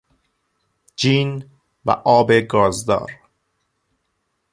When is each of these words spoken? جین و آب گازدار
جین 0.95 1.49
و 1.85 1.89
آب 1.91 2.31
گازدار 2.31 3.11